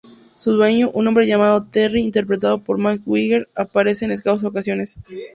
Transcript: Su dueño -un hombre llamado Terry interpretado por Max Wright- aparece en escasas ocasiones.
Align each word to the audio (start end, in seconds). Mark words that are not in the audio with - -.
Su 0.35 0.53
dueño 0.53 0.91
-un 0.93 1.07
hombre 1.07 1.27
llamado 1.27 1.63
Terry 1.63 2.01
interpretado 2.01 2.57
por 2.59 2.79
Max 2.79 3.03
Wright- 3.05 3.45
aparece 3.55 4.03
en 4.05 4.09
escasas 4.11 4.43
ocasiones. 4.43 4.95